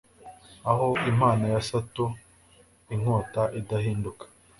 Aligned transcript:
Aho 0.71 0.87
impano 1.11 1.43
ya 1.53 1.61
Sato 1.69 2.05
inkota 2.93 3.43
idahinduka 3.59 4.23